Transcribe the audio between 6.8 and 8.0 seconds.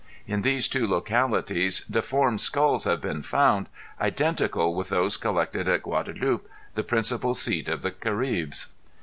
principal seat of the